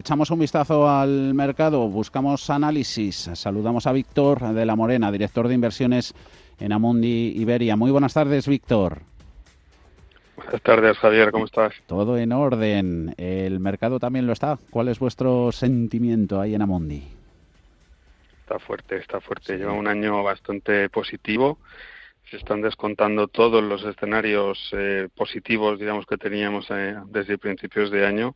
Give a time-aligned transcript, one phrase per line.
[0.00, 3.28] Echamos un vistazo al mercado, buscamos análisis.
[3.34, 6.14] Saludamos a Víctor de la Morena, director de inversiones
[6.58, 7.76] en Amundi Iberia.
[7.76, 9.02] Muy buenas tardes, Víctor.
[10.36, 11.74] Buenas tardes, Javier, ¿cómo estás?
[11.86, 13.14] Todo en orden.
[13.18, 14.58] El mercado también lo está.
[14.70, 17.02] ¿Cuál es vuestro sentimiento ahí en Amundi?
[18.40, 19.58] Está fuerte, está fuerte.
[19.58, 21.58] Lleva un año bastante positivo.
[22.30, 28.06] Se están descontando todos los escenarios eh, positivos, digamos, que teníamos eh, desde principios de
[28.06, 28.34] año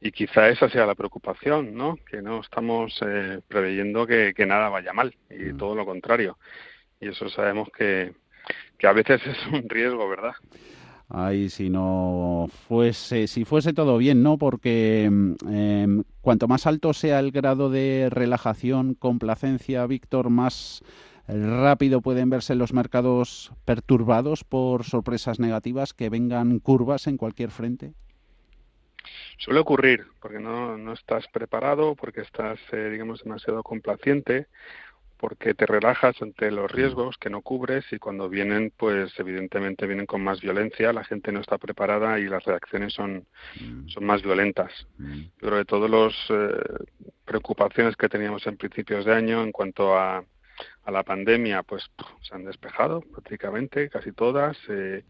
[0.00, 1.96] y quizá esa sea la preocupación, ¿no?
[2.10, 5.56] Que no estamos eh, preveyendo que, nada vaya mal y mm.
[5.58, 6.38] todo lo contrario.
[7.00, 8.14] Y eso sabemos que,
[8.78, 10.32] que a veces es un riesgo, ¿verdad?
[11.12, 14.38] Ay, si no fuese, si fuese todo bien, ¿no?
[14.38, 20.84] Porque em, cuanto más alto sea el grado de relajación, complacencia, Víctor, más
[21.26, 27.92] rápido pueden verse los mercados perturbados por sorpresas negativas que vengan curvas en cualquier frente.
[29.40, 34.48] Suele ocurrir porque no, no estás preparado, porque estás, eh, digamos, demasiado complaciente,
[35.16, 40.04] porque te relajas ante los riesgos que no cubres y cuando vienen, pues evidentemente vienen
[40.04, 43.26] con más violencia, la gente no está preparada y las reacciones son,
[43.58, 43.88] mm.
[43.88, 44.72] son más violentas.
[44.98, 45.22] Mm.
[45.40, 46.84] Pero de todas las eh,
[47.24, 50.22] preocupaciones que teníamos en principios de año en cuanto a,
[50.84, 51.90] a la pandemia, pues
[52.22, 54.56] se han despejado prácticamente, casi todas.
[54.68, 55.04] Eh,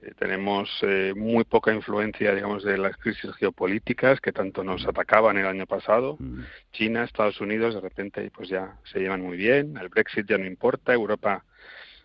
[0.00, 5.38] eh, tenemos eh, muy poca influencia, digamos, de las crisis geopolíticas que tanto nos atacaban
[5.38, 6.16] el año pasado.
[6.20, 6.42] Mm.
[6.72, 9.76] China, Estados Unidos, de repente, pues ya se llevan muy bien.
[9.76, 10.94] El Brexit ya no importa.
[10.94, 11.44] Europa,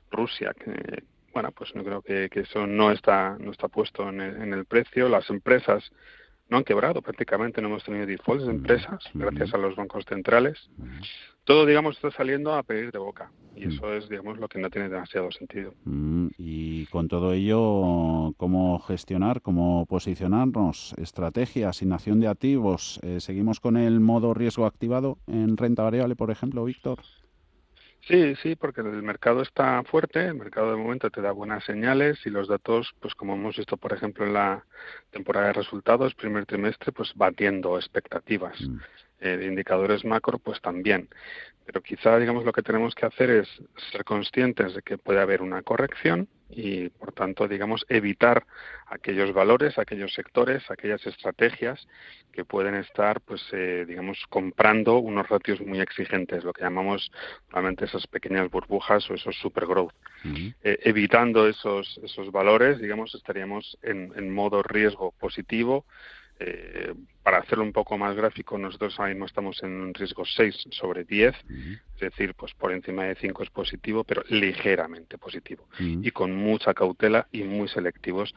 [0.09, 1.03] Rusia, que,
[1.33, 5.07] bueno, pues no creo que, eso no está no está puesto en el, precio.
[5.07, 5.91] Las empresas
[6.53, 10.69] no han quebrado prácticamente, no hemos tenido defaults de empresas gracias a los bancos centrales.
[11.45, 13.31] Todo, digamos, está saliendo a pedir de boca.
[13.55, 13.71] Y mm.
[13.71, 15.73] eso es, digamos, lo que no tiene demasiado sentido.
[15.83, 20.93] Mm, y con todo ello, ¿cómo gestionar, cómo posicionarnos?
[20.97, 22.99] Estrategia, asignación de activos.
[23.01, 26.99] Eh, ¿Seguimos con el modo riesgo activado en renta variable, por ejemplo, Víctor?
[28.07, 32.19] Sí, sí, porque el mercado está fuerte, el mercado de momento te da buenas señales
[32.25, 34.65] y los datos, pues como hemos visto, por ejemplo, en la
[35.09, 38.59] temporada de resultados, primer trimestre, pues batiendo expectativas.
[38.59, 38.77] Mm.
[39.23, 41.07] Eh, de indicadores macro, pues también.
[41.65, 43.47] Pero quizá, digamos, lo que tenemos que hacer es
[43.89, 48.45] ser conscientes de que puede haber una corrección y, por tanto, digamos, evitar
[48.87, 51.87] aquellos valores, aquellos sectores, aquellas estrategias
[52.31, 57.11] que pueden estar, pues, eh, digamos, comprando unos ratios muy exigentes, lo que llamamos
[57.49, 59.93] realmente esas pequeñas burbujas o esos super growth.
[60.63, 65.85] Eh, evitando esos, esos valores, digamos, estaríamos en, en modo riesgo positivo,
[66.39, 66.93] eh,
[67.23, 71.05] para hacerlo un poco más gráfico, nosotros ahora mismo estamos en un riesgo 6 sobre
[71.05, 71.33] 10,
[71.95, 76.73] es decir, pues por encima de 5 es positivo, pero ligeramente positivo y con mucha
[76.73, 78.35] cautela y muy selectivos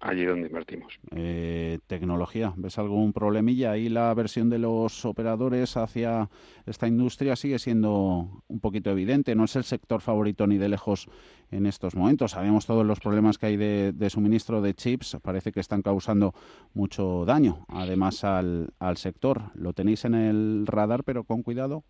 [0.00, 0.98] allí donde invertimos.
[1.14, 3.72] Eh, tecnología, ¿ves algún problemilla?
[3.72, 6.28] Ahí la versión de los operadores hacia
[6.66, 9.34] esta industria sigue siendo un poquito evidente.
[9.34, 11.08] No es el sector favorito ni de lejos
[11.50, 12.32] en estos momentos.
[12.32, 15.16] Sabemos todos los problemas que hay de, suministro de chips.
[15.22, 16.34] Parece que están causando
[16.74, 19.50] mucho daño, además, al, al sector.
[19.54, 21.84] ¿Lo tenéis en el radar, pero con cuidado?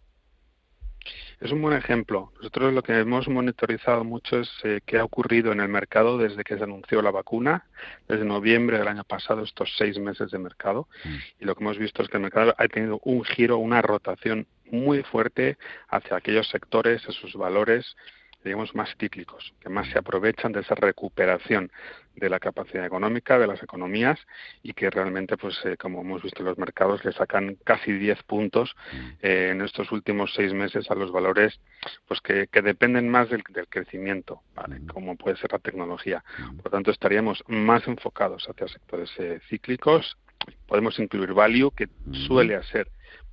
[1.41, 2.33] Es un buen ejemplo.
[2.37, 6.43] Nosotros lo que hemos monitorizado mucho es eh, qué ha ocurrido en el mercado desde
[6.43, 7.67] que se anunció la vacuna,
[8.09, 10.89] desde noviembre del año pasado, estos seis meses de mercado.
[11.05, 11.17] Mm.
[11.41, 14.47] Y lo que hemos visto es que el mercado ha tenido un giro, una rotación
[14.71, 17.97] muy fuerte hacia aquellos sectores, esos valores
[18.45, 21.71] digamos, más cíclicos, que más se aprovechan de esa recuperación
[22.15, 24.19] de la capacidad económica de las economías
[24.63, 28.23] y que realmente, pues, eh, como hemos visto en los mercados, le sacan casi 10
[28.25, 28.75] puntos
[29.23, 31.61] eh, en estos últimos seis meses a los valores,
[32.07, 34.81] pues, que, dependen más del, crecimiento, ¿vale?
[34.93, 36.25] Como puede ser la tecnología.
[36.63, 40.19] Por tanto, estaríamos más enfocados hacia sectores eh, cíclicos.
[40.67, 41.89] Podemos incluir value, que
[42.27, 42.89] suele ser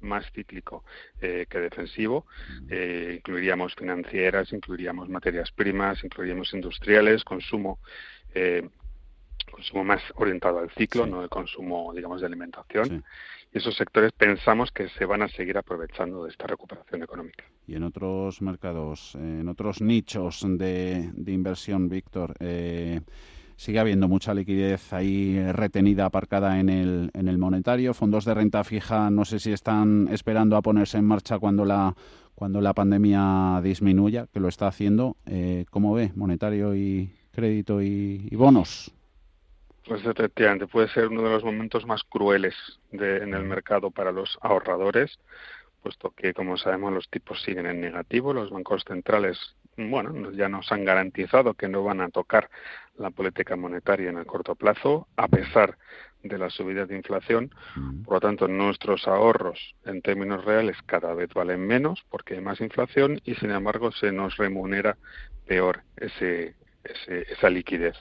[0.06, 0.84] más cíclico
[1.20, 2.26] eh, que defensivo.
[2.70, 7.80] Eh, incluiríamos financieras, incluiríamos materias primas, incluiríamos industriales, consumo.
[8.34, 8.68] Eh,
[9.52, 13.04] consumo más orientado al ciclo, no el consumo, digamos, de alimentación.
[13.54, 17.46] Y esos sectores pensamos que se van a seguir aprovechando de esta recuperación económica.
[17.68, 22.36] Y en otros mercados, en otros nichos de, de inversión, Víctor,
[23.56, 27.94] sigue habiendo mucha liquidez ahí retenida, aparcada en el, en el monetario.
[27.94, 31.96] Fondos de renta fija, no sé si están esperando a ponerse en marcha cuando la
[32.36, 35.16] cuando la pandemia disminuya, que lo está haciendo.
[35.26, 38.92] Eh, ¿Cómo ve monetario y crédito y, bonos?
[39.88, 42.54] Pues efectivamente, puede ser uno de los momentos más crueles
[42.92, 45.18] de, en el mercado para los ahorradores,
[45.82, 48.34] puesto que, como sabemos, los tipos siguen en negativo.
[48.34, 52.50] Los bancos centrales, bueno, ya nos han garantizado que no van a tocar
[52.98, 55.78] la política monetaria en el corto plazo, a pesar
[56.24, 57.54] de la subida de inflación.
[58.04, 62.62] Por lo tanto, nuestros ahorros en términos reales cada vez valen menos porque hay más
[62.62, 64.98] inflación y, sin embargo, se nos remunera
[65.46, 66.56] peor ese,
[67.08, 67.96] esa liquidez.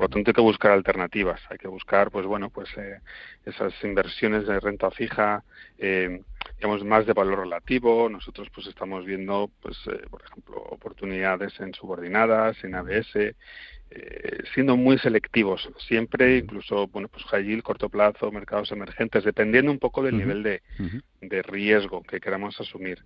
[0.00, 1.42] Por lo tanto, hay que buscar alternativas.
[1.50, 3.00] Hay que buscar, pues bueno, pues eh,
[3.44, 5.44] esas inversiones de renta fija,
[5.76, 6.22] eh,
[6.56, 8.08] digamos, más de valor relativo.
[8.08, 13.34] Nosotros, pues estamos viendo, pues, eh, por ejemplo, oportunidades en subordinadas, en ABS,
[13.92, 19.80] eh, siendo muy selectivos siempre, incluso, bueno, pues high corto plazo, mercados emergentes, dependiendo un
[19.80, 20.62] poco del nivel de,
[21.20, 23.04] de riesgo que queramos asumir.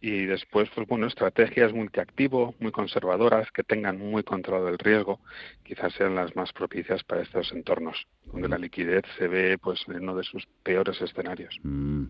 [0.00, 5.20] Y después, pues bueno, estrategias multiactivo, muy conservadoras, que tengan muy controlado el riesgo,
[5.62, 10.02] quizás sean las más propicias para estos entornos, donde la liquidez se ve pues en
[10.02, 11.58] uno de sus peores escenarios.
[11.62, 12.06] Mm,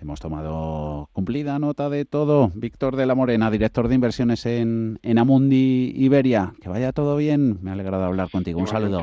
[0.00, 2.50] hemos tomado cumplida nota de todo.
[2.54, 6.52] Víctor de la Morena, director de inversiones en, en Amundi Iberia.
[6.60, 7.58] Que vaya todo bien.
[7.62, 8.60] Me ha alegrado hablar contigo.
[8.60, 9.02] Un saludo.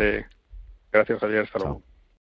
[0.92, 1.44] Gracias, Javier.
[1.44, 1.82] Hasta luego.